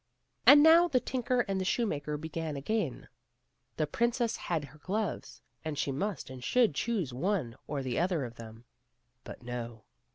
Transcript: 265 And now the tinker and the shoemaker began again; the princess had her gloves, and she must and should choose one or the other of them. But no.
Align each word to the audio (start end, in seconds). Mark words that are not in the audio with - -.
265 0.47 0.51
And 0.51 0.63
now 0.83 0.87
the 0.87 0.99
tinker 0.99 1.41
and 1.41 1.61
the 1.61 1.63
shoemaker 1.63 2.17
began 2.17 2.55
again; 2.55 3.07
the 3.77 3.85
princess 3.85 4.35
had 4.35 4.63
her 4.65 4.79
gloves, 4.79 5.43
and 5.63 5.77
she 5.77 5.91
must 5.91 6.31
and 6.31 6.43
should 6.43 6.73
choose 6.73 7.13
one 7.13 7.55
or 7.67 7.83
the 7.83 7.99
other 7.99 8.25
of 8.25 8.33
them. 8.33 8.65
But 9.23 9.43
no. 9.43 9.83